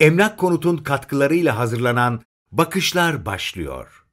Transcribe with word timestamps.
Emlak 0.00 0.38
Konut'un 0.38 0.76
katkılarıyla 0.76 1.58
hazırlanan 1.58 2.20
Bakışlar 2.52 3.26
başlıyor. 3.26 4.04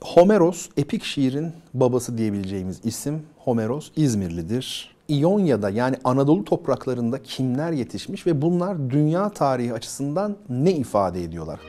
Homeros, 0.00 0.68
epik 0.76 1.04
şiirin 1.04 1.52
babası 1.74 2.18
diyebileceğimiz 2.18 2.80
isim 2.84 3.22
Homeros 3.38 3.90
İzmirlidir. 3.96 4.94
İonya'da 5.08 5.70
yani 5.70 5.96
Anadolu 6.04 6.44
topraklarında 6.44 7.22
kimler 7.22 7.72
yetişmiş 7.72 8.26
ve 8.26 8.42
bunlar 8.42 8.90
dünya 8.90 9.28
tarihi 9.28 9.72
açısından 9.72 10.36
ne 10.48 10.72
ifade 10.72 11.22
ediyorlar? 11.22 11.60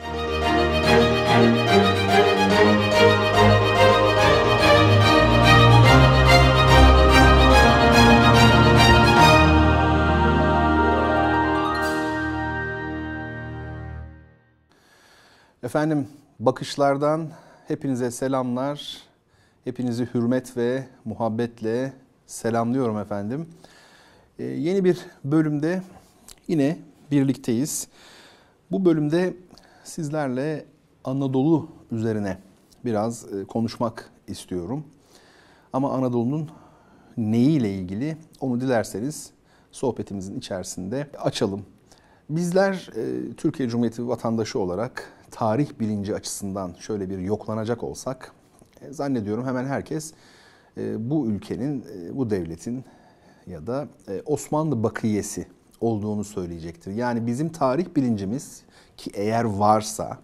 Efendim 15.64 16.08
bakışlardan 16.40 17.30
hepinize 17.68 18.12
selamlar. 18.12 18.98
Hepinizi 19.64 20.08
hürmet 20.14 20.58
ve 20.58 20.88
muhabbetle 21.06 21.94
selamlıyorum 22.26 22.98
efendim. 22.98 23.50
Ee, 24.40 24.44
yeni 24.44 24.84
bir 24.84 24.98
bölümde 25.24 25.82
yine 26.48 26.78
birlikteyiz. 27.12 27.88
Bu 28.72 28.86
bölümde 28.86 29.34
sizlerle 29.84 30.66
Anadolu 31.04 31.70
üzerine 31.92 32.38
biraz 32.86 33.34
e, 33.34 33.46
konuşmak 33.46 34.12
istiyorum. 34.28 34.86
Ama 35.74 35.92
Anadolu'nun 35.94 36.50
neyiyle 37.18 37.74
ilgili 37.74 38.18
onu 38.40 38.62
dilerseniz 38.62 39.32
sohbetimizin 39.72 40.40
içerisinde 40.40 41.08
açalım. 41.20 41.66
Bizler 42.36 42.90
e, 42.96 43.34
Türkiye 43.34 43.70
Cumhuriyeti 43.70 44.08
vatandaşı 44.08 44.60
olarak 44.60 45.12
tarih 45.32 45.80
bilinci 45.80 46.16
açısından 46.16 46.74
şöyle 46.80 47.10
bir 47.10 47.18
yoklanacak 47.18 47.84
olsak 47.84 48.32
e, 48.82 48.94
zannediyorum 48.94 49.46
hemen 49.46 49.66
herkes 49.66 50.14
e, 50.78 51.10
bu 51.10 51.28
ülkenin, 51.28 51.86
e, 51.96 52.18
bu 52.18 52.30
devletin 52.30 52.86
ya 53.48 53.68
da 53.68 53.88
Osmanlı 54.26 54.84
bakiyesi 54.84 55.48
olduğunu 55.82 56.24
söyleyecektir. 56.24 56.92
Yani 56.92 57.28
bizim 57.28 57.50
tarih 57.50 57.86
bilincimiz 57.96 58.64
ki 58.98 59.12
eğer 59.14 59.44
varsa 59.44 60.18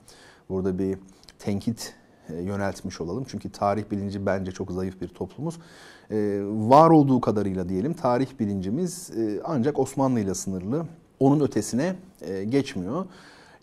burada 0.49 0.79
bir 0.79 0.97
tenkit 1.39 1.93
yöneltmiş 2.29 3.01
olalım. 3.01 3.25
Çünkü 3.27 3.51
tarih 3.51 3.83
bilinci 3.91 4.25
bence 4.25 4.51
çok 4.51 4.71
zayıf 4.71 5.01
bir 5.01 5.07
toplumuz. 5.07 5.59
Var 6.69 6.89
olduğu 6.89 7.21
kadarıyla 7.21 7.69
diyelim 7.69 7.93
tarih 7.93 8.39
bilincimiz 8.39 9.11
ancak 9.43 9.79
Osmanlı 9.79 10.19
ile 10.19 10.35
sınırlı. 10.35 10.85
Onun 11.19 11.39
ötesine 11.39 11.95
geçmiyor 12.49 13.05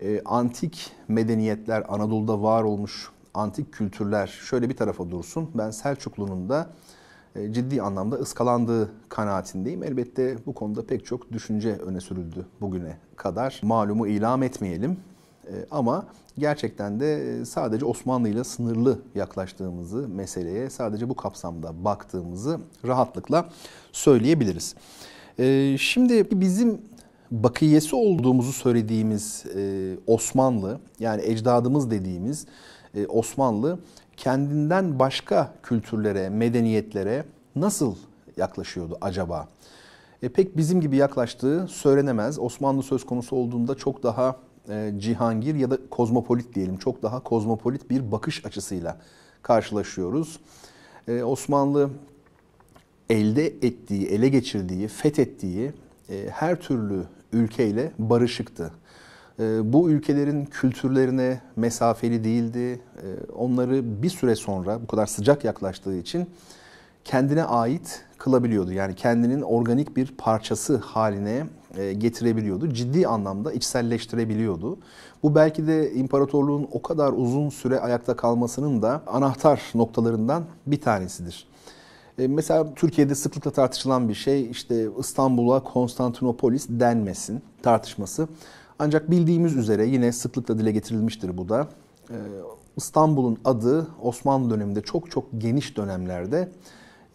e, 0.02 0.22
antik 0.24 0.92
medeniyetler, 1.08 1.84
Anadolu'da 1.88 2.42
var 2.42 2.62
olmuş 2.62 3.10
antik 3.34 3.72
kültürler 3.72 4.26
şöyle 4.26 4.68
bir 4.68 4.76
tarafa 4.76 5.10
dursun. 5.10 5.50
Ben 5.54 5.70
Selçuklu'nun 5.70 6.48
da 6.48 6.70
e, 7.36 7.52
ciddi 7.52 7.82
anlamda 7.82 8.16
ıskalandığı 8.16 8.90
kanaatindeyim. 9.08 9.82
Elbette 9.82 10.36
bu 10.46 10.54
konuda 10.54 10.86
pek 10.86 11.06
çok 11.06 11.32
düşünce 11.32 11.72
öne 11.72 12.00
sürüldü 12.00 12.46
bugüne 12.60 12.96
kadar. 13.16 13.60
Malumu 13.62 14.06
ilam 14.06 14.42
etmeyelim. 14.42 14.96
E, 15.46 15.52
ama 15.70 16.06
gerçekten 16.38 17.00
de 17.00 17.44
sadece 17.44 17.84
Osmanlı 17.84 18.28
ile 18.28 18.44
sınırlı 18.44 18.98
yaklaştığımızı 19.14 20.08
meseleye, 20.08 20.70
sadece 20.70 21.08
bu 21.08 21.16
kapsamda 21.16 21.84
baktığımızı 21.84 22.60
rahatlıkla 22.86 23.48
söyleyebiliriz. 23.92 24.74
E, 25.38 25.77
şimdi 25.78 26.40
bizim 26.40 26.80
bakiyesi 27.30 27.96
olduğumuzu 27.96 28.52
söylediğimiz 28.52 29.44
e, 29.56 29.94
Osmanlı 30.06 30.80
yani 31.00 31.22
ecdadımız 31.24 31.91
dediğimiz 31.91 32.46
e, 32.94 33.06
Osmanlı 33.06 33.78
kendinden 34.16 34.98
başka 34.98 35.55
kültürlere, 35.62 36.28
medeniyetlere 36.28 37.24
nasıl 37.56 37.95
yaklaşıyordu 38.36 38.98
acaba? 39.01 39.48
E, 40.23 40.28
pek 40.28 40.56
bizim 40.56 40.80
gibi 40.80 40.96
yaklaştığı 40.96 41.67
söylenemez. 41.68 42.39
Osmanlı 42.39 42.83
söz 42.83 43.06
konusu 43.06 43.36
olduğunda 43.36 43.74
çok 43.74 44.02
daha 44.02 44.36
e, 44.68 44.92
cihangir 44.98 45.55
ya 45.55 45.70
da 45.70 45.78
kozmopolit 45.90 46.55
diyelim 46.55 46.77
çok 46.77 47.02
daha 47.02 47.20
kozmopolit 47.20 47.90
bir 47.90 48.12
bakış 48.12 48.46
açısıyla 48.46 48.98
karşılaşıyoruz. 49.42 50.40
Osmanlı 51.24 51.90
elde 53.11 53.46
ettiği, 53.46 54.06
ele 54.06 54.28
geçirdiği, 54.28 54.89
fethettiği 54.89 55.72
e, 56.11 56.27
her 56.30 56.61
türlü 56.61 57.02
ülkeyle 57.33 57.92
barışıktı. 57.98 58.72
Ee, 59.40 59.72
bu 59.72 59.90
ülkelerin 59.90 60.44
kültürlerine 60.44 61.40
mesafeli 61.56 62.24
değildi. 62.24 62.58
Ee, 62.58 63.33
onları 63.33 64.02
bir 64.02 64.11
süre 64.11 64.36
sonra 64.36 64.83
bu 64.83 64.86
kadar 64.86 65.06
sıcak 65.06 65.45
yaklaştığı 65.45 65.96
için 65.96 66.27
kendine 67.05 67.45
ait 67.45 68.05
kılabiliyordu. 68.18 68.72
Yani 68.72 68.95
kendinin 68.95 69.42
organik 69.42 69.96
bir 69.96 70.14
parçası 70.18 70.77
haline 70.77 71.46
e, 71.77 71.92
getirebiliyordu. 71.92 72.68
Ciddi 72.68 73.06
anlamda 73.06 73.52
içselleştirebiliyordu. 73.52 74.78
Bu 75.22 75.34
belki 75.34 75.66
de 75.66 75.92
imparatorluğun 75.92 76.68
o 76.72 76.83
kadar 76.83 77.12
uzun 77.12 77.48
süre 77.48 77.80
ayakta 77.80 78.16
kalmasının 78.16 78.83
da 78.83 79.02
anahtar 79.06 79.62
noktalarından 79.74 80.45
bir 80.66 80.80
tanesidir. 80.80 81.46
E, 82.18 82.28
mesela 82.28 82.74
Türkiye'de 82.74 83.14
sıklıkla 83.14 83.50
tartışılan 83.50 84.08
bir 84.08 84.14
şey 84.14 84.50
işte 84.50 84.88
İstanbul'a 84.98 85.62
Konstantinopolis 85.62 86.66
denmesin 86.68 87.42
tartışması. 87.62 88.28
Ancak 88.78 89.10
bildiğimiz 89.10 89.56
üzere 89.56 89.86
yine 89.86 90.12
sıklıkla 90.12 90.58
dile 90.58 90.72
getirilmiştir 90.72 91.38
bu 91.38 91.48
da. 91.48 91.68
E, 92.10 92.16
İstanbul'un 92.77 93.38
adı 93.44 93.86
Osmanlı 94.02 94.50
döneminde 94.50 94.80
çok 94.80 95.10
çok 95.10 95.24
geniş 95.38 95.77
dönemlerde 95.77 96.48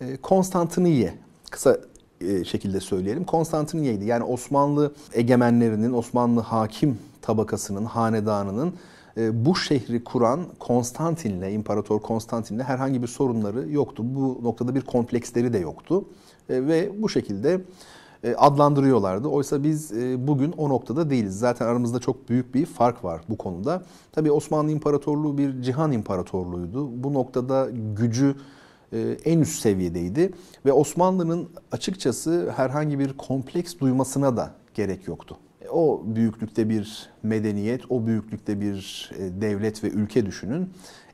e, 0.02 0.18
Konstantiniye 0.18 1.14
kısa 1.52 1.78
şekilde 2.46 2.80
söyleyelim. 2.80 3.24
Konstantiniye'ydi. 3.24 4.06
Yani 4.06 4.24
Osmanlı 4.24 4.94
egemenlerinin, 5.14 5.94
Osmanlı 5.94 6.42
hakim 6.42 7.00
tabakasının, 7.22 7.86
hanedanının 7.86 8.68
e, 8.68 8.74
bu 9.18 9.56
şehri 9.56 10.04
kuran 10.04 10.40
Konstantin'le, 10.60 11.54
İmparator 11.54 12.00
Konstantin'le 12.00 12.60
herhangi 12.60 13.02
bir 13.02 13.08
sorunları 13.08 13.70
yoktu. 13.70 14.04
Bu 14.06 14.40
noktada 14.44 14.76
bir 14.76 14.82
kompleksleri 14.82 15.54
de 15.54 15.58
yoktu. 15.58 16.06
E, 16.50 16.68
ve 16.68 16.92
bu 17.02 17.10
şekilde 17.10 17.62
e, 18.24 18.36
adlandırıyorlardı. 18.36 19.28
Oysa 19.28 19.64
biz 19.64 19.92
bugün 20.18 20.52
o 20.52 20.70
noktada 20.70 21.10
değiliz. 21.10 21.40
Zaten 21.40 21.66
aramızda 21.66 22.00
çok 22.00 22.30
büyük 22.30 22.56
bir 22.56 22.66
fark 22.66 23.04
var 23.04 23.22
bu 23.30 23.38
konuda. 23.38 23.84
Tabii 24.12 24.32
Osmanlı 24.32 24.72
İmparatorluğu 24.72 25.38
bir 25.38 25.62
cihan 25.62 25.92
imparatorluğuydu. 25.92 27.04
Bu 27.04 27.14
noktada 27.14 27.70
gücü 27.96 28.36
en 29.26 29.40
üst 29.40 29.62
seviyedeydi. 29.62 30.34
Ve 30.66 30.74
Osmanlı'nın 30.74 31.50
açıkçası 31.72 32.54
herhangi 32.56 33.00
bir 33.00 33.18
kompleks 33.18 33.80
duymasına 33.80 34.38
da 34.38 34.52
gerek 34.74 35.08
yoktu 35.08 35.38
o 35.72 36.04
büyüklükte 36.06 36.70
bir 36.70 37.10
medeniyet, 37.24 37.92
o 37.92 38.06
büyüklükte 38.06 38.62
bir 38.62 39.12
e, 39.18 39.42
devlet 39.42 39.84
ve 39.84 39.90
ülke 39.90 40.26
düşünün. 40.26 40.70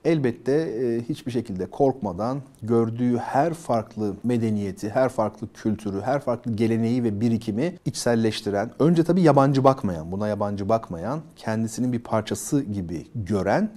Elbette 0.05 0.53
e, 0.53 1.01
hiçbir 1.09 1.31
şekilde 1.31 1.65
korkmadan 1.65 2.41
gördüğü 2.63 3.17
her 3.17 3.53
farklı 3.53 4.15
medeniyeti, 4.23 4.89
her 4.89 5.09
farklı 5.09 5.47
kültürü, 5.53 6.01
her 6.01 6.19
farklı 6.19 6.51
geleneği 6.51 7.03
ve 7.03 7.21
birikimi 7.21 7.75
içselleştiren, 7.85 8.71
önce 8.79 9.03
tabii 9.03 9.21
yabancı 9.21 9.63
bakmayan, 9.63 10.11
buna 10.11 10.27
yabancı 10.27 10.69
bakmayan, 10.69 11.21
kendisinin 11.35 11.93
bir 11.93 11.99
parçası 11.99 12.63
gibi 12.63 13.07
gören 13.15 13.69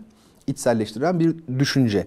içselleştiren 0.51 1.21
bir 1.21 1.37
düşünce. 1.59 2.07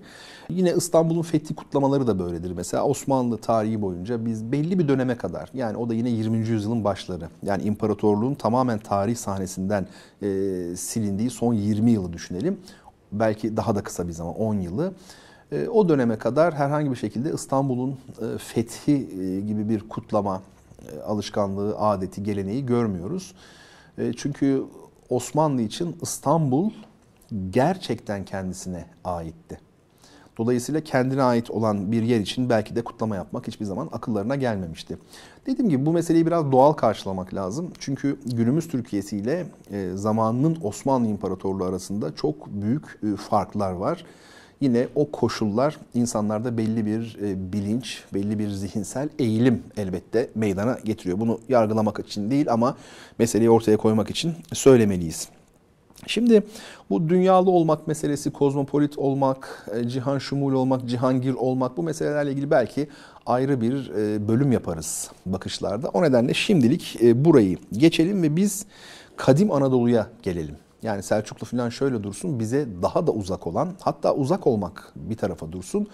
Yine 0.49 0.73
İstanbul'un 0.73 1.21
fethi 1.21 1.55
kutlamaları 1.55 2.07
da 2.07 2.19
böyledir. 2.19 2.51
Mesela 2.51 2.83
Osmanlı 2.83 3.37
tarihi 3.37 3.81
boyunca 3.81 4.25
biz 4.25 4.51
belli 4.51 4.79
bir 4.79 4.87
döneme 4.87 5.17
kadar 5.17 5.49
yani 5.53 5.77
o 5.77 5.89
da 5.89 5.93
yine 5.93 6.09
20. 6.09 6.37
yüzyılın 6.37 6.83
başları. 6.83 7.29
Yani 7.43 7.63
imparatorluğun 7.63 8.33
tamamen 8.33 8.79
tarih 8.79 9.15
sahnesinden 9.15 9.87
e, 10.21 10.27
silindiği 10.75 11.29
son 11.29 11.53
20 11.53 11.91
yılı 11.91 12.13
düşünelim. 12.13 12.59
Belki 13.11 13.57
daha 13.57 13.75
da 13.75 13.83
kısa 13.83 14.07
bir 14.07 14.13
zaman 14.13 14.35
10 14.35 14.55
yılı. 14.55 14.93
E, 15.51 15.67
o 15.67 15.89
döneme 15.89 16.17
kadar 16.17 16.53
herhangi 16.53 16.91
bir 16.91 16.95
şekilde 16.95 17.33
İstanbul'un 17.33 17.91
e, 17.91 18.37
fethi 18.37 18.91
e, 18.91 19.39
gibi 19.39 19.69
bir 19.69 19.79
kutlama 19.89 20.41
e, 20.91 21.01
alışkanlığı, 21.01 21.77
adeti, 21.77 22.23
geleneği 22.23 22.65
görmüyoruz. 22.65 23.33
E, 23.97 24.13
çünkü 24.13 24.63
Osmanlı 25.09 25.61
için 25.61 25.95
İstanbul 26.01 26.71
gerçekten 27.49 28.25
kendisine 28.25 28.85
aitti. 29.05 29.59
Dolayısıyla 30.37 30.81
kendine 30.81 31.23
ait 31.23 31.51
olan 31.51 31.91
bir 31.91 32.03
yer 32.03 32.19
için 32.19 32.49
belki 32.49 32.75
de 32.75 32.81
kutlama 32.83 33.15
yapmak 33.15 33.47
hiçbir 33.47 33.65
zaman 33.65 33.89
akıllarına 33.91 34.35
gelmemişti. 34.35 34.97
Dediğim 35.45 35.69
gibi 35.69 35.85
bu 35.85 35.93
meseleyi 35.93 36.25
biraz 36.25 36.51
doğal 36.51 36.73
karşılamak 36.73 37.33
lazım. 37.33 37.71
Çünkü 37.79 38.19
günümüz 38.25 38.67
Türkiye'si 38.67 39.17
ile 39.17 39.45
zamanının 39.95 40.57
Osmanlı 40.63 41.07
İmparatorluğu 41.07 41.65
arasında 41.65 42.15
çok 42.15 42.47
büyük 42.47 42.99
e, 43.03 43.15
farklar 43.15 43.71
var. 43.71 44.05
yine 44.61 44.87
o 44.95 45.11
koşullar 45.11 45.77
insanlarda 45.93 46.57
belli 46.57 46.85
bir 46.85 47.17
e, 47.21 47.53
bilinç, 47.53 48.03
belli 48.13 48.39
bir 48.39 48.49
zihinsel 48.49 49.09
eğilim 49.19 49.63
elbette 49.77 50.29
meydana 50.35 50.77
getiriyor. 50.83 51.19
Bunu 51.19 51.39
yargılamak 51.49 51.99
için 51.99 52.31
değil 52.31 52.51
ama 52.51 52.77
meseleyi 53.19 53.49
ortaya 53.49 53.77
koymak 53.77 54.09
için 54.09 54.33
söylemeliyiz. 54.53 55.29
Şimdi 56.07 56.43
bu 56.89 57.09
dünyalı 57.09 57.51
olmak 57.51 57.87
meselesi, 57.87 58.31
kozmopolit 58.31 58.97
olmak, 58.97 59.67
e, 59.75 59.87
cihan 59.87 60.17
şumul 60.17 60.53
olmak, 60.53 60.85
cihangir 60.89 61.33
olmak 61.33 61.77
bu 61.77 61.83
meselelerle 61.83 62.31
ilgili 62.31 62.51
belki 62.51 62.87
ayrı 63.25 63.61
bir 63.61 63.89
e, 63.89 64.27
bölüm 64.27 64.51
yaparız 64.51 65.11
bakışlarda. 65.25 65.89
O 65.89 66.03
nedenle 66.03 66.33
şimdilik 66.33 66.97
e, 67.03 67.25
burayı 67.25 67.57
geçelim 67.71 68.23
ve 68.23 68.35
biz 68.35 68.65
kadim 69.15 69.51
Anadolu'ya 69.51 70.07
gelelim. 70.23 70.55
Yani 70.81 71.03
Selçuklu 71.03 71.45
falan 71.45 71.69
şöyle 71.69 72.03
dursun 72.03 72.39
bize 72.39 72.67
daha 72.81 73.07
da 73.07 73.11
uzak 73.11 73.47
olan 73.47 73.73
hatta 73.81 74.15
uzak 74.15 74.47
olmak 74.47 74.93
bir 74.95 75.17
tarafa 75.17 75.51
dursun 75.51 75.87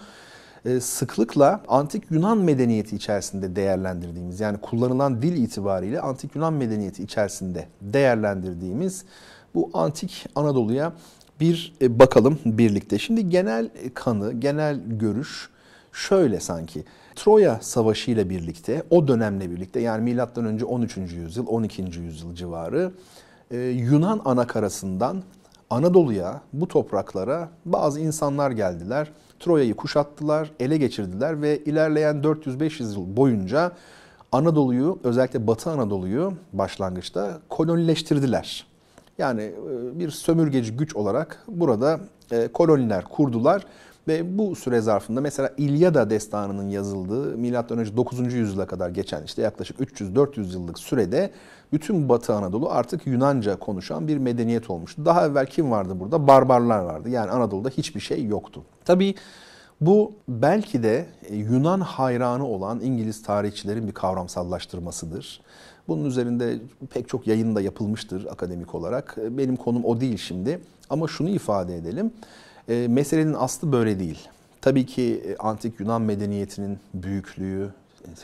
sıklıkla 0.80 1.60
antik 1.68 2.10
Yunan 2.10 2.38
medeniyeti 2.38 2.96
içerisinde 2.96 3.56
değerlendirdiğimiz 3.56 4.40
yani 4.40 4.58
kullanılan 4.58 5.22
dil 5.22 5.42
itibariyle 5.42 6.00
antik 6.00 6.34
Yunan 6.34 6.52
medeniyeti 6.52 7.02
içerisinde 7.02 7.68
değerlendirdiğimiz 7.80 9.04
bu 9.54 9.70
antik 9.74 10.26
Anadolu'ya 10.34 10.92
bir 11.40 11.72
e, 11.82 11.98
bakalım 11.98 12.38
birlikte. 12.44 12.98
Şimdi 12.98 13.28
genel 13.28 13.70
kanı, 13.94 14.32
genel 14.32 14.80
görüş 14.86 15.50
şöyle 15.92 16.40
sanki. 16.40 16.84
Troya 17.16 17.58
Savaşı 17.62 18.10
ile 18.10 18.30
birlikte, 18.30 18.82
o 18.90 19.08
dönemle 19.08 19.50
birlikte 19.50 19.80
yani 19.80 20.02
milattan 20.02 20.44
önce 20.44 20.64
13. 20.64 20.96
yüzyıl, 20.96 21.46
12. 21.46 21.82
yüzyıl 21.82 22.34
civarı 22.34 22.92
e, 23.50 23.58
Yunan 23.58 24.20
anakarasından 24.24 25.22
Anadolu'ya, 25.70 26.40
bu 26.52 26.68
topraklara 26.68 27.48
bazı 27.64 28.00
insanlar 28.00 28.50
geldiler. 28.50 29.12
Troya'yı 29.40 29.76
kuşattılar, 29.76 30.52
ele 30.60 30.76
geçirdiler 30.76 31.42
ve 31.42 31.58
ilerleyen 31.58 32.16
400-500 32.16 32.82
yıl 32.82 33.16
boyunca 33.16 33.72
Anadolu'yu, 34.32 34.98
özellikle 35.04 35.46
Batı 35.46 35.70
Anadolu'yu 35.70 36.32
başlangıçta 36.52 37.40
kolonileştirdiler. 37.48 38.69
Yani 39.20 39.42
e, 39.42 39.98
bir 39.98 40.10
sömürgeci 40.10 40.76
güç 40.76 40.96
olarak 40.96 41.44
burada 41.48 42.00
e, 42.30 42.48
koloniler 42.48 43.04
kurdular 43.04 43.66
ve 44.08 44.38
bu 44.38 44.56
süre 44.56 44.80
zarfında 44.80 45.20
mesela 45.20 45.50
İlyada 45.56 46.10
destanının 46.10 46.68
yazıldığı 46.68 47.36
M.Ö. 47.36 47.96
9. 47.96 48.34
yüzyıla 48.34 48.66
kadar 48.66 48.90
geçen 48.90 49.22
işte 49.22 49.42
yaklaşık 49.42 49.80
300-400 49.80 50.52
yıllık 50.52 50.78
sürede 50.78 51.30
bütün 51.72 52.08
Batı 52.08 52.34
Anadolu 52.34 52.70
artık 52.70 53.06
Yunanca 53.06 53.56
konuşan 53.58 54.08
bir 54.08 54.18
medeniyet 54.18 54.70
olmuştu. 54.70 55.04
Daha 55.04 55.26
evvel 55.26 55.46
kim 55.46 55.70
vardı 55.70 56.00
burada? 56.00 56.26
Barbarlar 56.26 56.78
vardı. 56.78 57.08
Yani 57.08 57.30
Anadolu'da 57.30 57.68
hiçbir 57.68 58.00
şey 58.00 58.24
yoktu. 58.24 58.64
Tabii 58.84 59.14
bu 59.80 60.12
belki 60.28 60.82
de 60.82 61.06
e, 61.28 61.36
Yunan 61.36 61.80
hayranı 61.80 62.46
olan 62.46 62.80
İngiliz 62.80 63.22
tarihçilerin 63.22 63.86
bir 63.86 63.92
kavramsallaştırmasıdır. 63.92 65.40
Bunun 65.88 66.04
üzerinde 66.04 66.58
pek 66.90 67.08
çok 67.08 67.26
yayın 67.26 67.54
da 67.54 67.60
yapılmıştır 67.60 68.26
akademik 68.26 68.74
olarak. 68.74 69.16
Benim 69.16 69.56
konum 69.56 69.84
o 69.84 70.00
değil 70.00 70.16
şimdi. 70.16 70.60
Ama 70.90 71.08
şunu 71.08 71.28
ifade 71.28 71.76
edelim. 71.76 72.12
E, 72.68 72.88
meselenin 72.88 73.34
aslı 73.34 73.72
böyle 73.72 73.98
değil. 73.98 74.28
Tabii 74.60 74.86
ki 74.86 75.22
e, 75.26 75.36
antik 75.36 75.80
Yunan 75.80 76.02
medeniyetinin 76.02 76.78
büyüklüğü, 76.94 77.70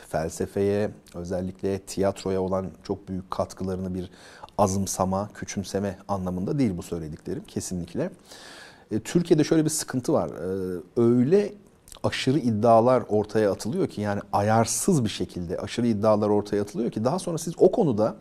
felsefeye, 0.09 0.89
özellikle 1.15 1.79
tiyatroya 1.79 2.41
olan 2.41 2.65
çok 2.83 3.09
büyük 3.09 3.31
katkılarını 3.31 3.95
bir 3.95 4.09
azımsama, 4.57 5.29
küçümseme 5.33 5.97
anlamında 6.07 6.59
değil 6.59 6.77
bu 6.77 6.83
söylediklerim 6.83 7.43
kesinlikle. 7.47 8.09
E, 8.91 8.99
Türkiye'de 8.99 9.43
şöyle 9.43 9.65
bir 9.65 9.69
sıkıntı 9.69 10.13
var. 10.13 10.31
Öyle 10.97 11.53
aşırı 12.07 12.39
iddialar 12.39 13.03
ortaya 13.09 13.51
atılıyor 13.51 13.87
ki 13.87 14.01
yani 14.01 14.21
ayarsız 14.33 15.03
bir 15.03 15.09
şekilde 15.09 15.57
aşırı 15.57 15.87
iddialar 15.87 16.29
ortaya 16.29 16.61
atılıyor 16.61 16.91
ki 16.91 17.03
daha 17.03 17.19
sonra 17.19 17.37
siz 17.37 17.53
o 17.57 17.71
konuda 17.71 18.15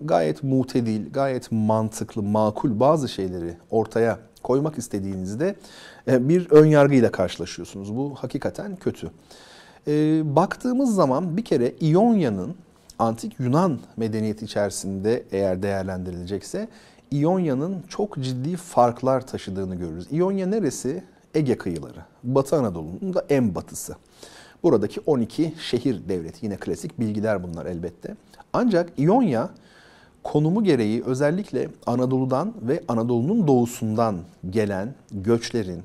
gayet 0.00 0.42
mutedil, 0.42 1.12
gayet 1.12 1.52
mantıklı, 1.52 2.22
makul 2.22 2.80
bazı 2.80 3.08
şeyleri 3.08 3.56
ortaya 3.70 4.18
koymak 4.42 4.78
istediğinizde 4.78 5.56
e, 6.08 6.28
bir 6.28 6.50
ön 6.50 6.66
yargıyla 6.66 7.12
karşılaşıyorsunuz. 7.12 7.96
Bu 7.96 8.14
hakikaten 8.14 8.76
kötü. 8.76 9.10
E, 9.86 9.92
baktığımız 10.36 10.94
zaman 10.94 11.36
bir 11.36 11.44
kere 11.44 11.72
İonya'nın 11.80 12.54
antik 12.98 13.40
Yunan 13.40 13.78
medeniyeti 13.96 14.44
içerisinde 14.44 15.24
eğer 15.32 15.62
değerlendirilecekse 15.62 16.68
İonya'nın 17.10 17.82
çok 17.88 18.16
ciddi 18.22 18.56
farklar 18.56 19.26
taşıdığını 19.26 19.74
görürüz. 19.74 20.06
İonya 20.10 20.46
neresi? 20.46 21.04
Ege 21.34 21.58
kıyıları. 21.58 21.98
Batı 22.22 22.56
Anadolu'nun 22.56 23.14
da 23.14 23.24
en 23.28 23.54
batısı. 23.54 23.96
Buradaki 24.62 25.00
12 25.06 25.54
şehir 25.58 26.08
devleti. 26.08 26.46
Yine 26.46 26.56
klasik 26.56 27.00
bilgiler 27.00 27.42
bunlar 27.42 27.66
elbette. 27.66 28.16
Ancak 28.52 28.92
İonya 28.96 29.50
konumu 30.22 30.64
gereği 30.64 31.02
özellikle 31.04 31.68
Anadolu'dan 31.86 32.54
ve 32.62 32.82
Anadolu'nun 32.88 33.46
doğusundan 33.46 34.18
gelen 34.50 34.94
göçlerin, 35.12 35.82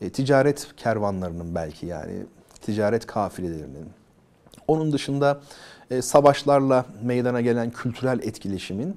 e, 0.00 0.10
ticaret 0.10 0.68
kervanlarının 0.76 1.54
belki 1.54 1.86
yani 1.86 2.12
ticaret 2.60 3.06
kafilelerinin, 3.06 3.88
onun 4.68 4.92
dışında 4.92 5.40
e, 5.90 6.02
savaşlarla 6.02 6.86
meydana 7.02 7.40
gelen 7.40 7.70
kültürel 7.70 8.18
etkileşimin 8.18 8.96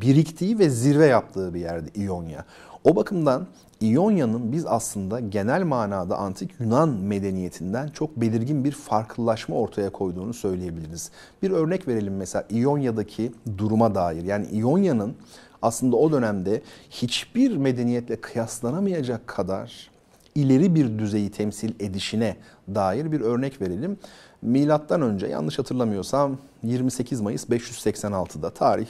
biriktiği 0.00 0.58
ve 0.58 0.70
zirve 0.70 1.06
yaptığı 1.06 1.54
bir 1.54 1.60
yerdi 1.60 2.00
İonya. 2.00 2.44
O 2.84 2.96
bakımdan 2.96 3.46
İonya'nın 3.80 4.52
biz 4.52 4.66
aslında 4.66 5.20
genel 5.20 5.62
manada 5.62 6.16
antik 6.16 6.50
Yunan 6.60 6.88
medeniyetinden 6.88 7.88
çok 7.88 8.16
belirgin 8.16 8.64
bir 8.64 8.72
farklılaşma 8.72 9.56
ortaya 9.56 9.90
koyduğunu 9.90 10.34
söyleyebiliriz. 10.34 11.10
Bir 11.42 11.50
örnek 11.50 11.88
verelim 11.88 12.16
mesela 12.16 12.44
İonya'daki 12.50 13.32
duruma 13.58 13.94
dair. 13.94 14.24
Yani 14.24 14.46
İonya'nın 14.46 15.14
aslında 15.62 15.96
o 15.96 16.12
dönemde 16.12 16.62
hiçbir 16.90 17.56
medeniyetle 17.56 18.16
kıyaslanamayacak 18.16 19.26
kadar 19.26 19.90
ileri 20.34 20.74
bir 20.74 20.98
düzeyi 20.98 21.30
temsil 21.30 21.72
edişine 21.80 22.36
dair 22.74 23.12
bir 23.12 23.20
örnek 23.20 23.60
verelim. 23.60 23.98
Milattan 24.42 25.02
önce 25.02 25.26
yanlış 25.26 25.58
hatırlamıyorsam 25.58 26.38
28 26.62 27.20
Mayıs 27.20 27.44
586'da 27.44 28.50
tarih 28.50 28.88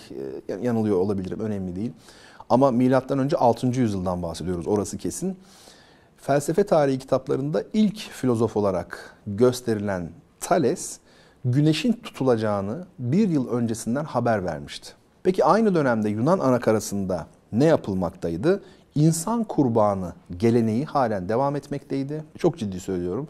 e, 0.48 0.54
yanılıyor 0.62 0.96
olabilirim 0.96 1.40
önemli 1.40 1.76
değil. 1.76 1.92
Ama 2.48 2.70
milattan 2.70 3.18
önce 3.18 3.36
6. 3.36 3.66
yüzyıldan 3.66 4.22
bahsediyoruz 4.22 4.68
orası 4.68 4.98
kesin. 4.98 5.36
Felsefe 6.16 6.64
tarihi 6.64 6.98
kitaplarında 6.98 7.64
ilk 7.72 7.98
filozof 7.98 8.56
olarak 8.56 9.16
gösterilen 9.26 10.10
Thales 10.40 10.98
güneşin 11.44 11.92
tutulacağını 11.92 12.86
bir 12.98 13.28
yıl 13.28 13.48
öncesinden 13.48 14.04
haber 14.04 14.44
vermişti. 14.44 14.92
Peki 15.22 15.44
aynı 15.44 15.74
dönemde 15.74 16.08
Yunan 16.08 16.38
anakarasında 16.38 17.26
ne 17.52 17.64
yapılmaktaydı? 17.64 18.62
İnsan 18.94 19.44
kurbanı 19.44 20.12
geleneği 20.36 20.84
halen 20.84 21.28
devam 21.28 21.56
etmekteydi. 21.56 22.24
Çok 22.38 22.58
ciddi 22.58 22.80
söylüyorum. 22.80 23.28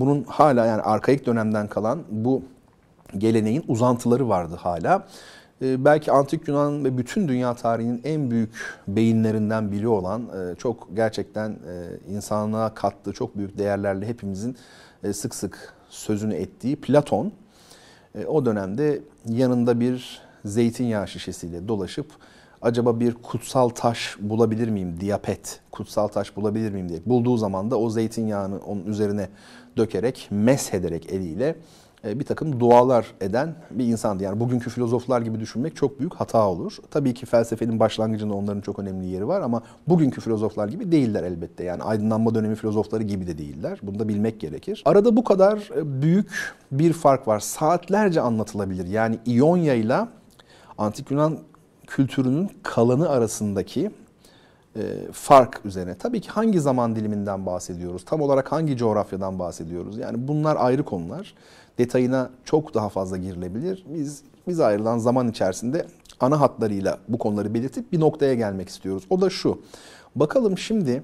Bunun 0.00 0.24
hala 0.28 0.66
yani 0.66 0.82
arkaik 0.82 1.26
dönemden 1.26 1.68
kalan 1.68 2.02
bu 2.10 2.42
geleneğin 3.18 3.64
uzantıları 3.68 4.28
vardı 4.28 4.54
hala. 4.58 5.06
Ee, 5.62 5.84
belki 5.84 6.12
antik 6.12 6.48
Yunan 6.48 6.84
ve 6.84 6.98
bütün 6.98 7.28
dünya 7.28 7.54
tarihinin 7.54 8.00
en 8.04 8.30
büyük 8.30 8.50
beyinlerinden 8.88 9.72
biri 9.72 9.88
olan 9.88 10.22
e, 10.22 10.54
çok 10.54 10.96
gerçekten 10.96 11.50
e, 11.50 11.86
insanlığa 12.14 12.74
kattığı 12.74 13.12
çok 13.12 13.36
büyük 13.36 13.58
değerlerle 13.58 14.06
hepimizin 14.06 14.56
e, 15.02 15.12
sık 15.12 15.34
sık 15.34 15.74
sözünü 15.88 16.34
ettiği 16.34 16.76
Platon 16.76 17.32
o 18.26 18.46
dönemde 18.46 19.00
yanında 19.28 19.80
bir 19.80 20.20
zeytinyağı 20.44 21.08
şişesiyle 21.08 21.68
dolaşıp 21.68 22.06
acaba 22.62 23.00
bir 23.00 23.14
kutsal 23.14 23.68
taş 23.68 24.16
bulabilir 24.20 24.68
miyim? 24.68 25.00
Diyapet, 25.00 25.60
kutsal 25.72 26.08
taş 26.08 26.36
bulabilir 26.36 26.72
miyim 26.72 26.88
diye 26.88 27.00
bulduğu 27.06 27.36
zaman 27.36 27.70
da 27.70 27.78
o 27.78 27.90
zeytinyağını 27.90 28.58
onun 28.58 28.86
üzerine 28.86 29.28
dökerek, 29.78 30.28
mesh 30.30 30.74
ederek 30.74 31.12
eliyle 31.12 31.56
e, 32.04 32.20
bir 32.20 32.24
takım 32.24 32.60
dualar 32.60 33.06
eden 33.20 33.54
bir 33.70 33.84
insandı. 33.84 34.22
Yani 34.22 34.40
bugünkü 34.40 34.70
filozoflar 34.70 35.20
gibi 35.20 35.40
düşünmek 35.40 35.76
çok 35.76 35.98
büyük 35.98 36.14
hata 36.14 36.48
olur. 36.48 36.76
Tabii 36.90 37.14
ki 37.14 37.26
felsefenin 37.26 37.80
başlangıcında 37.80 38.34
onların 38.34 38.60
çok 38.60 38.78
önemli 38.78 39.06
yeri 39.06 39.28
var 39.28 39.40
ama 39.40 39.62
bugünkü 39.88 40.20
filozoflar 40.20 40.68
gibi 40.68 40.92
değiller 40.92 41.22
elbette. 41.24 41.64
Yani 41.64 41.82
aydınlanma 41.82 42.34
dönemi 42.34 42.54
filozofları 42.54 43.02
gibi 43.02 43.26
de 43.26 43.38
değiller. 43.38 43.78
Bunu 43.82 43.98
da 43.98 44.08
bilmek 44.08 44.40
gerekir. 44.40 44.82
Arada 44.84 45.16
bu 45.16 45.24
kadar 45.24 45.70
e, 45.76 46.02
büyük 46.02 46.30
bir 46.72 46.92
fark 46.92 47.28
var. 47.28 47.40
Saatlerce 47.40 48.20
anlatılabilir. 48.20 48.86
Yani 48.86 49.18
İonya 49.26 49.74
ile 49.74 49.98
Antik 50.78 51.10
Yunan 51.10 51.38
kültürünün 51.86 52.50
kalanı 52.62 53.08
arasındaki 53.08 53.90
fark 55.12 55.66
üzerine. 55.66 55.94
Tabii 55.94 56.20
ki 56.20 56.28
hangi 56.28 56.60
zaman 56.60 56.96
diliminden 56.96 57.46
bahsediyoruz? 57.46 58.04
Tam 58.04 58.20
olarak 58.20 58.52
hangi 58.52 58.76
coğrafyadan 58.76 59.38
bahsediyoruz? 59.38 59.98
Yani 59.98 60.28
bunlar 60.28 60.56
ayrı 60.60 60.84
konular 60.84 61.34
detayına 61.78 62.30
çok 62.44 62.74
daha 62.74 62.88
fazla 62.88 63.16
girilebilir. 63.16 63.84
Biz 63.94 64.22
biz 64.48 64.60
ayrılan 64.60 64.98
zaman 64.98 65.28
içerisinde 65.28 65.86
ana 66.20 66.40
hatlarıyla 66.40 66.98
bu 67.08 67.18
konuları 67.18 67.54
belirtip 67.54 67.92
bir 67.92 68.00
noktaya 68.00 68.34
gelmek 68.34 68.68
istiyoruz. 68.68 69.04
O 69.10 69.20
da 69.20 69.30
şu. 69.30 69.62
Bakalım 70.16 70.58
şimdi 70.58 71.02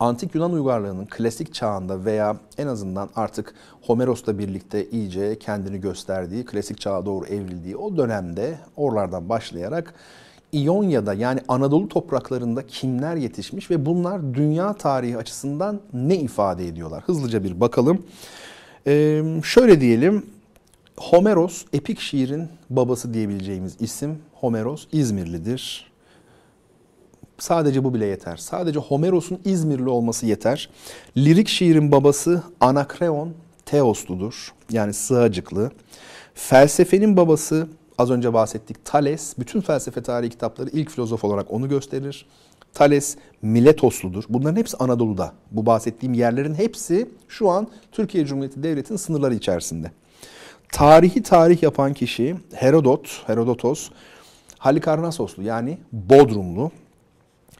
antik 0.00 0.34
Yunan 0.34 0.52
uygarlığının 0.52 1.06
klasik 1.06 1.54
çağında 1.54 2.04
veya 2.04 2.36
en 2.58 2.66
azından 2.66 3.08
artık 3.16 3.54
Homeros'la 3.82 4.38
birlikte 4.38 4.90
iyice 4.90 5.38
kendini 5.38 5.80
gösterdiği, 5.80 6.44
klasik 6.44 6.80
çağa 6.80 7.06
doğru 7.06 7.26
evrildiği 7.26 7.76
o 7.76 7.96
dönemde 7.96 8.58
oralardan 8.76 9.28
başlayarak 9.28 9.94
İonya'da 10.52 11.14
yani 11.14 11.40
Anadolu 11.48 11.88
topraklarında 11.88 12.66
kimler 12.66 13.16
yetişmiş 13.16 13.70
ve 13.70 13.86
bunlar 13.86 14.34
dünya 14.34 14.72
tarihi 14.72 15.16
açısından 15.16 15.80
ne 15.92 16.16
ifade 16.16 16.68
ediyorlar? 16.68 17.02
Hızlıca 17.06 17.44
bir 17.44 17.60
bakalım. 17.60 18.02
Ee, 18.86 19.22
şöyle 19.44 19.80
diyelim, 19.80 20.26
Homeros 20.96 21.64
epik 21.72 22.00
şiirin 22.00 22.48
babası 22.70 23.14
diyebileceğimiz 23.14 23.76
isim 23.80 24.18
Homeros 24.34 24.86
İzmirlidir. 24.92 25.90
Sadece 27.38 27.84
bu 27.84 27.94
bile 27.94 28.06
yeter. 28.06 28.36
Sadece 28.36 28.78
Homeros'un 28.78 29.38
İzmirli 29.44 29.88
olması 29.88 30.26
yeter. 30.26 30.70
Lirik 31.16 31.48
şiirin 31.48 31.92
babası 31.92 32.42
Anakreon 32.60 33.34
Teosludur. 33.66 34.54
Yani 34.70 34.94
sığacıklı. 34.94 35.70
Felsefenin 36.34 37.16
babası 37.16 37.68
az 38.00 38.10
önce 38.10 38.32
bahsettik 38.32 38.84
Thales. 38.84 39.38
Bütün 39.38 39.60
felsefe 39.60 40.02
tarihi 40.02 40.30
kitapları 40.30 40.70
ilk 40.70 40.90
filozof 40.90 41.24
olarak 41.24 41.52
onu 41.52 41.68
gösterir. 41.68 42.26
Thales 42.74 43.16
Miletosludur. 43.42 44.24
Bunların 44.28 44.56
hepsi 44.56 44.76
Anadolu'da. 44.76 45.32
Bu 45.50 45.66
bahsettiğim 45.66 46.14
yerlerin 46.14 46.54
hepsi 46.54 47.08
şu 47.28 47.50
an 47.50 47.68
Türkiye 47.92 48.26
Cumhuriyeti 48.26 48.62
Devleti'nin 48.62 48.98
sınırları 48.98 49.34
içerisinde. 49.34 49.90
Tarihi 50.72 51.22
tarih 51.22 51.62
yapan 51.62 51.94
kişi 51.94 52.36
Herodot, 52.54 53.22
Herodotos, 53.26 53.90
Halikarnassoslu 54.58 55.42
yani 55.42 55.78
Bodrumlu. 55.92 56.70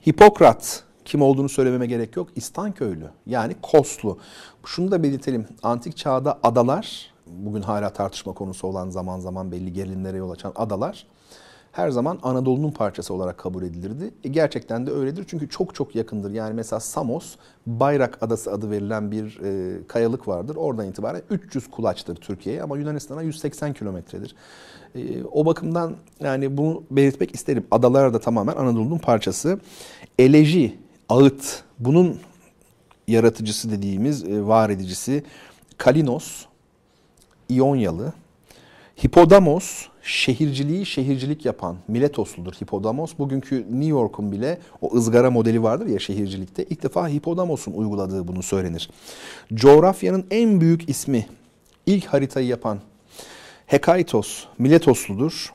Hipokrat 0.09 0.85
kim 1.05 1.23
olduğunu 1.23 1.49
söylememe 1.49 1.87
gerek 1.87 2.17
yok. 2.17 2.29
İstanköylü 2.37 3.11
yani 3.27 3.55
Koslu. 3.63 4.19
Şunu 4.65 4.91
da 4.91 5.03
belirtelim. 5.03 5.47
Antik 5.63 5.97
çağda 5.97 6.39
adalar, 6.43 7.13
bugün 7.39 7.63
hala 7.63 7.93
tartışma 7.93 8.33
konusu 8.33 8.67
olan 8.67 8.91
zaman 8.91 9.21
zaman 9.21 9.53
belli 9.53 9.73
gerilimlere 9.73 10.17
yol 10.17 10.31
açan 10.31 10.53
adalar 10.57 11.07
her 11.73 11.91
zaman 11.91 12.19
Anadolu'nun 12.23 12.71
parçası 12.71 13.15
olarak 13.15 13.39
kabul 13.39 13.63
edilirdi. 13.63 14.11
E 14.25 14.29
gerçekten 14.29 14.87
de 14.87 14.91
öyledir 14.91 15.25
çünkü 15.29 15.49
çok 15.49 15.75
çok 15.75 15.95
yakındır. 15.95 16.31
Yani 16.31 16.55
mesela 16.55 16.81
Samos, 16.81 17.37
Bayrak 17.67 18.23
Adası 18.23 18.53
adı 18.53 18.71
verilen 18.71 19.11
bir 19.11 19.41
e, 19.45 19.79
kayalık 19.87 20.29
vardır. 20.29 20.57
Oradan 20.57 20.87
itibaren 20.87 21.23
300 21.31 21.71
kulaçtır 21.71 22.17
Türkiye'ye 22.17 22.63
ama 22.63 22.79
Yunanistan'a 22.79 23.23
180 23.23 23.73
kilometredir. 23.73 24.35
E, 24.95 25.25
o 25.25 25.47
bakımdan 25.47 25.97
yani 26.21 26.57
bunu 26.57 26.83
belirtmek 26.91 27.35
isterim. 27.35 27.67
Adalar 27.71 28.15
da 28.15 28.21
tamamen 28.21 28.57
Anadolu'nun 28.57 28.99
parçası. 28.99 29.61
Eleji, 30.19 30.79
ağıt, 31.09 31.63
bunun 31.79 32.21
yaratıcısı 33.09 33.71
dediğimiz, 33.71 34.25
e, 34.25 34.47
var 34.47 34.71
edicisi 34.71 35.25
Kalinos, 35.79 36.45
İonyalı. 37.51 38.13
Hipodamos, 39.05 39.87
şehirciliği 40.03 40.87
şehircilik 40.87 41.45
yapan 41.45 41.77
Miletosludur 41.89 42.53
Hipodamos. 42.53 43.13
Bugünkü 43.19 43.57
New 43.57 43.87
York'un 43.87 44.33
bile 44.33 44.59
o 44.81 44.97
ızgara 44.97 45.31
modeli 45.31 45.63
vardır 45.63 45.87
ya 45.87 45.99
şehircilikte. 45.99 46.65
İlk 46.65 46.83
defa 46.83 47.09
Hipodamos'un 47.09 47.73
uyguladığı 47.73 48.29
bunu 48.29 48.43
söylenir. 48.43 48.91
Coğrafyanın 49.55 50.27
en 50.31 50.61
büyük 50.61 50.89
ismi, 50.89 51.27
ilk 51.87 52.07
haritayı 52.07 52.47
yapan 52.47 52.79
Hekaitos 53.67 54.45
Miletosludur. 54.59 55.53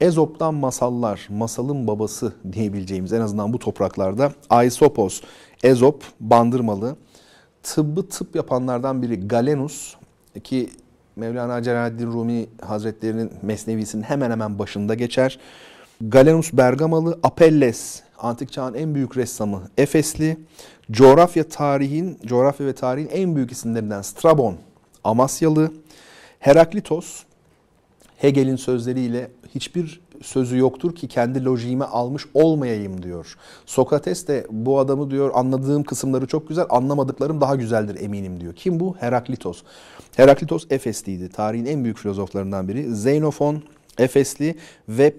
Ezop'tan 0.00 0.54
masallar, 0.54 1.26
masalın 1.30 1.86
babası 1.86 2.32
diyebileceğimiz 2.52 3.12
en 3.12 3.20
azından 3.20 3.52
bu 3.52 3.58
topraklarda 3.58 4.32
Aesopos, 4.50 5.20
Ezop, 5.62 6.04
Bandırmalı. 6.20 6.96
Tıbbı 7.62 8.08
tıp 8.08 8.36
yapanlardan 8.36 9.02
biri 9.02 9.28
Galenus 9.28 9.94
ki 10.44 10.70
Mevlana 11.16 11.62
Celaleddin 11.62 12.06
Rumi 12.06 12.46
Hazretleri'nin 12.62 13.32
Mesnevisinin 13.42 14.02
hemen 14.02 14.30
hemen 14.30 14.58
başında 14.58 14.94
geçer. 14.94 15.38
Galenus 16.00 16.52
Bergamalı, 16.52 17.18
Apelles, 17.22 18.02
antik 18.18 18.52
çağın 18.52 18.74
en 18.74 18.94
büyük 18.94 19.16
ressamı 19.16 19.62
Efesli, 19.78 20.36
coğrafya 20.90 21.48
tarihin, 21.48 22.18
coğrafya 22.26 22.66
ve 22.66 22.72
tarihin 22.72 23.08
en 23.08 23.36
büyük 23.36 23.52
isimlerinden 23.52 24.02
Strabon, 24.02 24.56
Amasyalı, 25.04 25.72
Heraklitos, 26.38 27.22
Hegel'in 28.16 28.56
sözleriyle 28.56 29.30
hiçbir 29.54 30.00
sözü 30.22 30.58
yoktur 30.58 30.94
ki 30.94 31.08
kendi 31.08 31.44
lojiğime 31.44 31.84
almış 31.84 32.26
olmayayım 32.34 33.02
diyor. 33.02 33.36
Sokrates 33.66 34.26
de 34.26 34.46
bu 34.50 34.78
adamı 34.78 35.10
diyor 35.10 35.30
anladığım 35.34 35.84
kısımları 35.84 36.26
çok 36.26 36.48
güzel, 36.48 36.66
anlamadıklarım 36.70 37.40
daha 37.40 37.56
güzeldir 37.56 38.00
eminim 38.00 38.40
diyor. 38.40 38.54
Kim 38.54 38.80
bu? 38.80 38.96
Heraklitos. 39.00 39.62
Heraklitos 40.16 40.66
Efesliydi. 40.70 41.28
Tarihin 41.28 41.66
en 41.66 41.84
büyük 41.84 41.98
filozoflarından 41.98 42.68
biri. 42.68 42.80
Xenofon 42.80 43.62
Efesli 43.98 44.56
ve 44.88 45.14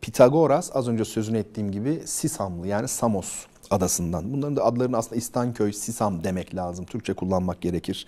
Pitagoras 0.00 0.70
az 0.74 0.88
önce 0.88 1.04
sözünü 1.04 1.38
ettiğim 1.38 1.72
gibi 1.72 2.02
Sisamlı 2.04 2.66
yani 2.66 2.88
Samos 2.88 3.46
adasından. 3.70 4.32
Bunların 4.32 4.56
da 4.56 4.64
adlarını 4.64 4.96
aslında 4.96 5.16
İstanköy, 5.16 5.72
Sisam 5.72 6.24
demek 6.24 6.54
lazım. 6.54 6.84
Türkçe 6.84 7.14
kullanmak 7.14 7.60
gerekir 7.60 8.06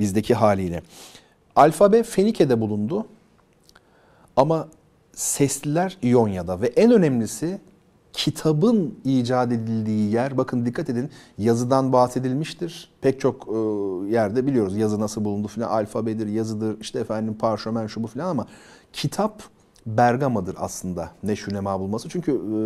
bizdeki 0.00 0.34
haliyle. 0.34 0.82
Alfabe 1.56 2.02
Fenike'de 2.02 2.60
bulundu. 2.60 3.06
Ama 4.36 4.68
sesliler 5.20 5.98
İonya'da 6.02 6.60
ve 6.60 6.66
en 6.66 6.92
önemlisi 6.92 7.60
kitabın 8.12 8.94
icat 9.04 9.52
edildiği 9.52 10.12
yer. 10.12 10.38
Bakın 10.38 10.66
dikkat 10.66 10.90
edin 10.90 11.10
yazıdan 11.38 11.92
bahsedilmiştir. 11.92 12.90
Pek 13.00 13.20
çok 13.20 13.48
e, 13.48 13.56
yerde 14.10 14.46
biliyoruz 14.46 14.76
yazı 14.76 15.00
nasıl 15.00 15.24
bulundu 15.24 15.48
filan 15.48 15.68
alfabedir, 15.68 16.26
yazıdır, 16.26 16.80
işte 16.80 16.98
efendim 16.98 17.34
parşömen 17.34 17.86
şu 17.86 18.02
bu 18.02 18.06
filan 18.06 18.26
ama 18.26 18.46
kitap 18.92 19.42
Bergama'dır 19.86 20.54
aslında 20.58 21.10
neşünema 21.22 21.80
bulması. 21.80 22.08
Çünkü 22.08 22.32
e, 22.32 22.58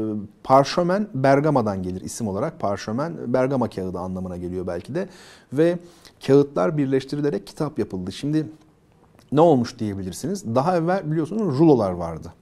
parşömen 0.44 1.08
Bergama'dan 1.14 1.82
gelir 1.82 2.00
isim 2.00 2.28
olarak. 2.28 2.60
Parşömen 2.60 3.12
Bergama 3.26 3.70
kağıdı 3.70 3.98
anlamına 3.98 4.36
geliyor 4.36 4.66
belki 4.66 4.94
de. 4.94 5.08
Ve 5.52 5.78
kağıtlar 6.26 6.76
birleştirilerek 6.76 7.46
kitap 7.46 7.78
yapıldı. 7.78 8.12
Şimdi 8.12 8.46
ne 9.32 9.40
olmuş 9.40 9.78
diyebilirsiniz. 9.78 10.54
Daha 10.54 10.76
evvel 10.76 11.10
biliyorsunuz 11.10 11.58
rulolar 11.58 11.90
vardı. 11.90 12.32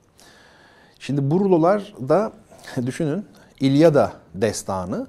Şimdi 1.02 1.30
bu 1.30 1.40
rulolar 1.40 1.94
da 2.09 2.32
düşünün 2.87 3.26
İlyada 3.61 4.12
destanı 4.35 5.06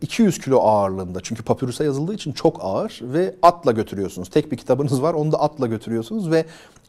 200 0.00 0.38
e, 0.38 0.40
kilo 0.40 0.60
ağırlığında. 0.60 1.20
Çünkü 1.22 1.42
papürusa 1.42 1.84
yazıldığı 1.84 2.14
için 2.14 2.32
çok 2.32 2.64
ağır 2.64 3.00
ve 3.02 3.34
atla 3.42 3.72
götürüyorsunuz. 3.72 4.30
Tek 4.30 4.52
bir 4.52 4.56
kitabınız 4.56 5.02
var 5.02 5.14
onu 5.14 5.32
da 5.32 5.40
atla 5.40 5.66
götürüyorsunuz 5.66 6.30
ve 6.30 6.46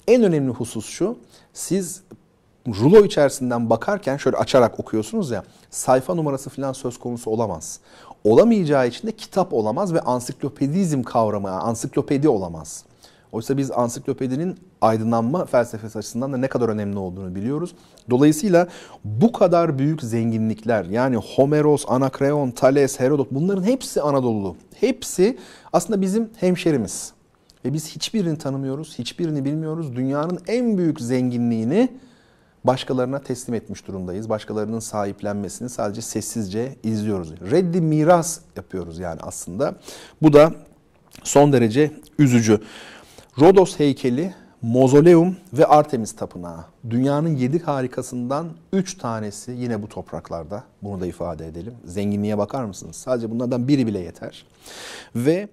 en 0.08 0.24
önemli 0.24 0.52
husus 0.52 0.90
şu. 0.90 1.18
Siz 1.54 2.02
rulo 2.68 3.06
içerisinden 3.06 3.70
bakarken 3.70 4.18
şöyle 4.18 4.38
açarak 4.38 4.80
okuyorsunuz 4.80 5.32
ya 5.32 5.44
sayfa 5.70 6.16
numarası 6.16 6.50
falan 6.50 6.74
söz 6.74 7.00
konusu 7.00 7.32
olamaz. 7.32 7.80
Olamayacağı 8.24 8.88
için 8.88 9.08
de 9.08 9.12
kitap 9.12 9.54
olamaz 9.54 9.94
ve 9.94 10.02
ansiklopedizm 10.02 11.04
kavramı, 11.04 11.50
ansiklopedi 11.50 12.30
olamaz. 12.30 12.86
Oysa 13.32 13.58
biz 13.58 13.72
ansiklopedinin 13.72 14.58
aydınlanma 14.82 15.46
felsefesi 15.46 16.00
açısından 16.00 16.34
da 16.34 16.38
ne 16.38 16.48
kadar 16.48 16.70
önemli 16.70 16.98
olduğunu 16.98 17.36
biliyoruz. 17.36 17.76
Dolayısıyla 18.10 18.68
bu 19.06 19.32
kadar 19.32 19.80
büyük 19.80 20.02
zenginlikler 20.02 20.86
yani 20.86 21.16
Homeros, 21.16 21.86
Anakreon, 21.88 22.52
Thales, 22.52 23.00
Herodot 23.00 23.28
bunların 23.32 23.64
hepsi 23.64 24.02
Anadolu. 24.02 24.56
Hepsi 24.76 25.38
aslında 25.74 26.02
bizim 26.02 26.30
hemşerimiz. 26.36 27.14
Ve 27.66 27.74
biz 27.74 27.96
hiçbirini 27.96 28.38
tanımıyoruz, 28.38 29.00
hiçbirini 29.00 29.46
bilmiyoruz. 29.46 29.96
Dünyanın 29.96 30.40
en 30.48 30.78
büyük 30.78 31.02
zenginliğini 31.02 31.90
başkalarına 32.64 33.20
teslim 33.20 33.56
etmiş 33.56 33.88
durumdayız. 33.88 34.30
Başkalarının 34.30 34.80
sahiplenmesini 34.80 35.70
sadece 35.70 36.02
sessizce 36.02 36.76
izliyoruz. 36.84 37.32
Reddi 37.52 37.82
miras 37.82 38.40
yapıyoruz 38.56 39.00
yani 39.00 39.20
aslında. 39.24 39.76
Bu 40.22 40.34
da 40.34 40.54
son 41.24 41.54
derece 41.54 41.92
üzücü. 42.20 42.60
Rodos 43.40 43.80
heykeli, 43.80 44.34
Mozoleum 44.62 45.36
ve 45.54 45.66
Artemis 45.66 46.16
Tapınağı. 46.16 46.66
Dünyanın 46.90 47.36
yedi 47.36 47.60
harikasından 47.60 48.50
üç 48.74 48.98
tanesi 48.98 49.52
yine 49.52 49.82
bu 49.82 49.90
topraklarda. 49.90 50.64
Bunu 50.82 51.02
da 51.02 51.06
ifade 51.06 51.48
edelim. 51.48 51.74
Zenginliğe 51.86 52.38
bakar 52.38 52.64
mısınız? 52.64 52.96
Sadece 52.96 53.32
bunlardan 53.32 53.68
biri 53.68 53.88
bile 53.88 54.00
yeter. 54.00 54.46
Ve 55.16 55.50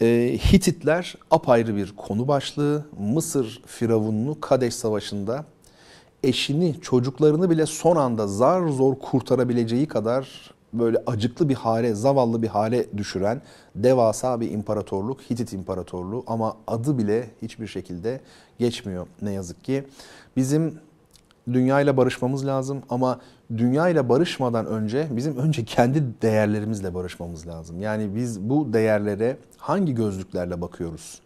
e, 0.00 0.38
Hititler 0.52 1.14
apayrı 1.30 1.76
bir 1.76 1.96
konu 1.96 2.28
başlığı. 2.28 2.86
Mısır 2.98 3.62
Firavunlu 3.66 4.40
Kadeş 4.40 4.74
Savaşı'nda 4.74 5.44
eşini, 6.22 6.80
çocuklarını 6.80 7.50
bile 7.50 7.66
son 7.66 7.96
anda 7.96 8.26
zar 8.26 8.68
zor 8.68 8.98
kurtarabileceği 8.98 9.88
kadar 9.88 10.54
böyle 10.72 11.02
acıklı 11.06 11.48
bir 11.48 11.54
hale, 11.54 11.94
zavallı 11.94 12.42
bir 12.42 12.48
hale 12.48 12.86
düşüren 12.96 13.42
devasa 13.74 14.40
bir 14.40 14.50
imparatorluk, 14.50 15.20
Hitit 15.20 15.52
İmparatorluğu 15.52 16.24
ama 16.26 16.56
adı 16.66 16.98
bile 16.98 17.30
hiçbir 17.42 17.66
şekilde 17.66 18.20
geçmiyor 18.58 19.06
ne 19.22 19.32
yazık 19.32 19.64
ki. 19.64 19.84
Bizim 20.36 20.78
dünya 21.52 21.80
ile 21.80 21.96
barışmamız 21.96 22.46
lazım 22.46 22.82
ama 22.90 23.20
dünya 23.56 23.88
ile 23.88 24.08
barışmadan 24.08 24.66
önce 24.66 25.08
bizim 25.10 25.36
önce 25.36 25.64
kendi 25.64 26.04
değerlerimizle 26.22 26.94
barışmamız 26.94 27.46
lazım. 27.46 27.80
Yani 27.80 28.14
biz 28.14 28.40
bu 28.40 28.72
değerlere 28.72 29.36
hangi 29.58 29.94
gözlüklerle 29.94 30.60
bakıyoruz? 30.60 31.20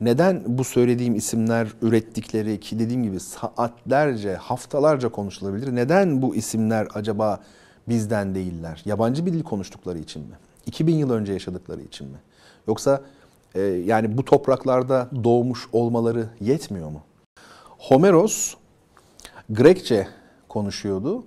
Neden 0.00 0.42
bu 0.46 0.64
söylediğim 0.64 1.14
isimler 1.14 1.68
ürettikleri 1.82 2.60
ki 2.60 2.78
dediğim 2.78 3.02
gibi 3.02 3.20
saatlerce, 3.20 4.34
haftalarca 4.34 5.08
konuşulabilir. 5.08 5.74
Neden 5.74 6.22
bu 6.22 6.34
isimler 6.34 6.88
acaba 6.94 7.40
bizden 7.88 8.34
değiller? 8.34 8.82
Yabancı 8.84 9.26
bir 9.26 9.32
dil 9.32 9.42
konuştukları 9.42 9.98
için 9.98 10.22
mi? 10.22 10.34
2000 10.66 10.94
yıl 10.94 11.10
önce 11.10 11.32
yaşadıkları 11.32 11.82
için 11.82 12.08
mi? 12.08 12.16
Yoksa 12.68 13.02
e, 13.54 13.60
yani 13.60 14.18
bu 14.18 14.24
topraklarda 14.24 15.08
doğmuş 15.24 15.68
olmaları 15.72 16.28
yetmiyor 16.40 16.88
mu? 16.90 17.00
Homeros 17.78 18.54
Grekçe 19.50 20.08
konuşuyordu. 20.48 21.24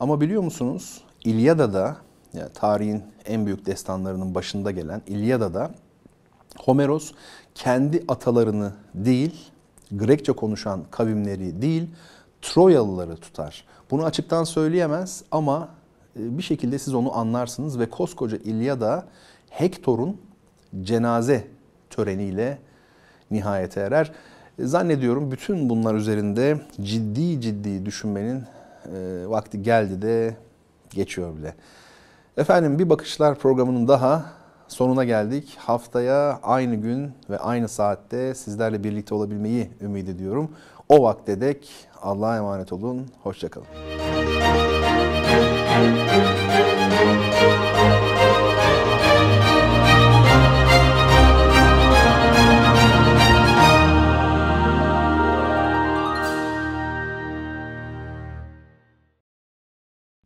Ama 0.00 0.20
biliyor 0.20 0.42
musunuz 0.42 1.00
İlyada'da 1.24 1.96
yani 2.32 2.52
tarihin 2.54 3.02
en 3.26 3.46
büyük 3.46 3.66
destanlarının 3.66 4.34
başında 4.34 4.70
gelen 4.70 5.02
İlyada'da 5.06 5.70
Homeros 6.58 7.12
kendi 7.54 8.04
atalarını 8.08 8.72
değil, 8.94 9.50
Grekçe 9.92 10.32
konuşan 10.32 10.84
kavimleri 10.90 11.62
değil, 11.62 11.90
Troyalıları 12.42 13.16
tutar. 13.16 13.64
Bunu 13.90 14.04
açıktan 14.04 14.44
söyleyemez 14.44 15.22
ama 15.30 15.68
bir 16.38 16.42
şekilde 16.42 16.78
siz 16.78 16.94
onu 16.94 17.18
anlarsınız 17.18 17.78
ve 17.78 17.90
koskoca 17.90 18.36
İlyada 18.36 19.06
Hektor'un 19.50 20.20
cenaze 20.82 21.44
töreniyle 21.90 22.58
nihayete 23.30 23.80
erer. 23.80 24.12
Zannediyorum 24.58 25.30
bütün 25.30 25.70
bunlar 25.70 25.94
üzerinde 25.94 26.60
ciddi 26.80 27.40
ciddi 27.40 27.86
düşünmenin 27.86 28.44
e, 28.86 29.24
vakti 29.26 29.62
geldi 29.62 30.02
de 30.02 30.36
geçiyor 30.90 31.36
bile. 31.36 31.54
Efendim 32.36 32.78
bir 32.78 32.90
bakışlar 32.90 33.38
programının 33.38 33.88
daha 33.88 34.24
sonuna 34.68 35.04
geldik. 35.04 35.56
Haftaya 35.58 36.40
aynı 36.42 36.74
gün 36.74 37.12
ve 37.30 37.38
aynı 37.38 37.68
saatte 37.68 38.34
sizlerle 38.34 38.84
birlikte 38.84 39.14
olabilmeyi 39.14 39.70
ümit 39.80 40.08
ediyorum. 40.08 40.50
O 40.88 41.02
vakte 41.02 41.40
dek 41.40 41.70
Allah'a 42.02 42.36
emanet 42.36 42.72
olun. 42.72 43.06
Hoşçakalın. 43.22 43.66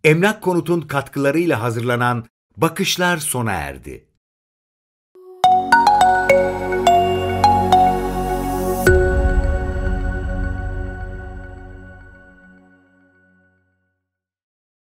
Emlak 0.04 0.42
Konut'un 0.42 0.80
katkılarıyla 0.80 1.62
hazırlanan 1.62 2.24
Bakışlar 2.56 3.16
sona 3.16 3.52
erdi. 3.52 4.04